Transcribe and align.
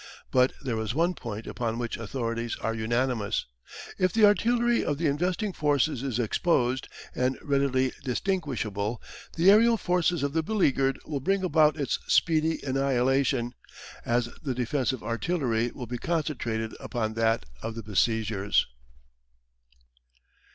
But 0.31 0.53
there 0.63 0.79
is 0.79 0.95
one 0.95 1.13
point 1.13 1.45
upon 1.45 1.77
which 1.77 1.95
authorities 1.95 2.55
are 2.55 2.73
unanimous. 2.73 3.45
If 3.99 4.11
the 4.11 4.25
artillery 4.25 4.83
of 4.83 4.97
the 4.97 5.05
investing 5.05 5.53
forces 5.53 6.01
is 6.01 6.17
exposed 6.17 6.87
and 7.13 7.37
readily 7.43 7.93
distinguishable, 8.03 8.99
the 9.35 9.51
aerial 9.51 9.77
forces 9.77 10.23
of 10.23 10.33
the 10.33 10.41
beleaguered 10.41 10.97
will 11.05 11.19
bring 11.19 11.43
about 11.43 11.79
its 11.79 11.99
speedy 12.07 12.59
annihilation, 12.63 13.53
as 14.03 14.29
the 14.41 14.55
defensive 14.55 15.03
artillery 15.03 15.69
will 15.69 15.85
be 15.85 15.99
concentrated 15.99 16.75
upon 16.79 17.13
that 17.13 17.45
of 17.61 17.75
the 17.75 17.83
besiegers. 17.83 18.65